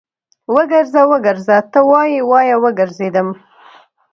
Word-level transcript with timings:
وګرځه، 0.55 1.01
وګرځه 1.11 1.57
ته 1.71 1.79
وايې، 1.89 2.21
وايه 2.29 2.55
وګرځېدم 2.63 3.27